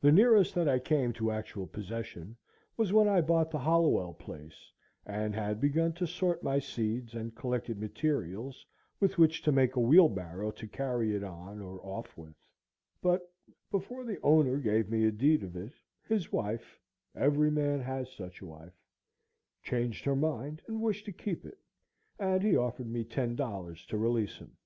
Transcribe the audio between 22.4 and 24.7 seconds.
he offered me ten dollars to release him.